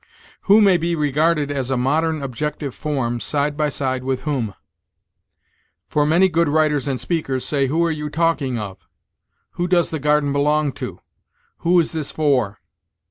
[0.49, 4.55] "Who may be regarded as a modern objective form, side by side with whom.
[5.87, 8.87] For many good writers and speakers say 'who are you talking of?'
[9.51, 11.01] 'who does the garden belong to?'
[11.57, 12.57] 'who is this for?'